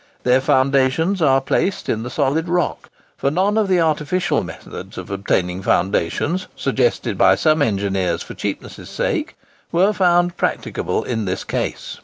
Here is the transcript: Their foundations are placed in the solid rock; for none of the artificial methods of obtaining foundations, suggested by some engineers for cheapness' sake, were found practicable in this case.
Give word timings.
Their 0.23 0.41
foundations 0.41 1.21
are 1.21 1.39
placed 1.39 1.87
in 1.87 2.01
the 2.01 2.09
solid 2.09 2.49
rock; 2.49 2.89
for 3.17 3.29
none 3.29 3.55
of 3.55 3.67
the 3.67 3.79
artificial 3.79 4.43
methods 4.43 4.97
of 4.97 5.11
obtaining 5.11 5.61
foundations, 5.61 6.47
suggested 6.55 7.19
by 7.19 7.35
some 7.35 7.61
engineers 7.61 8.23
for 8.23 8.33
cheapness' 8.33 8.89
sake, 8.89 9.35
were 9.71 9.93
found 9.93 10.37
practicable 10.37 11.03
in 11.03 11.25
this 11.25 11.43
case. 11.43 11.99